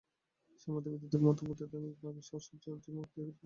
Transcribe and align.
সেই 0.59 0.67
মুহূর্তেই 0.67 0.93
বিদ্যুতের 0.93 1.21
মতো 1.25 1.41
বৈদ্যনাথ 1.49 1.71
ভাবী 1.99 2.19
ঐশ্বর্যের 2.19 2.73
উজ্জ্বল 2.73 2.95
মূর্তি 2.95 3.15
দেখিতে 3.19 3.23
পাইলেন। 3.23 3.37